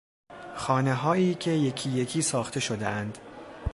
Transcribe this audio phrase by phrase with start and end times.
[0.55, 3.17] خانههایی که یکییکی ساخته شدهاند